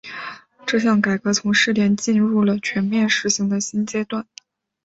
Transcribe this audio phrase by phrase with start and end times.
[0.65, 4.25] 这项改革从试点进入了全面实行的新阶段。